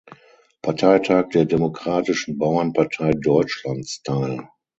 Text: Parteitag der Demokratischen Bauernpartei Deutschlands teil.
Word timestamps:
Parteitag 0.63 1.29
der 1.29 1.45
Demokratischen 1.45 2.39
Bauernpartei 2.39 3.11
Deutschlands 3.11 4.01
teil. 4.01 4.47